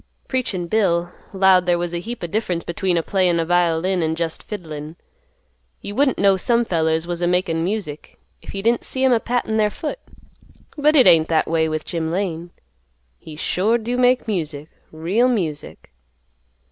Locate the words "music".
7.63-8.17, 14.27-14.69, 15.29-15.91